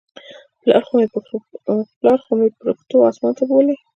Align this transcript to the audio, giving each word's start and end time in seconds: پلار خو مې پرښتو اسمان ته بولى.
پلار 1.99 2.17
خو 2.25 2.31
مې 2.39 2.47
پرښتو 2.61 2.95
اسمان 3.09 3.33
ته 3.37 3.43
بولى. 3.49 3.75